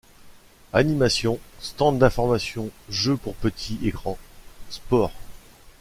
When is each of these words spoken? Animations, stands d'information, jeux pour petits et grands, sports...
Animations, 0.73 1.39
stands 1.59 1.91
d'information, 1.99 2.71
jeux 2.89 3.17
pour 3.17 3.35
petits 3.35 3.77
et 3.83 3.91
grands, 3.91 4.17
sports... 4.71 5.13